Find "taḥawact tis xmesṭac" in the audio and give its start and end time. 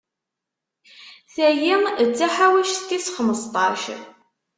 2.17-3.83